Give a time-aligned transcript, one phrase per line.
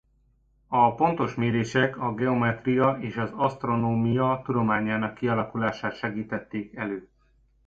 [0.79, 7.09] A pontos mérések a geometria és az asztronómia tudományának kialakulását segítették elő.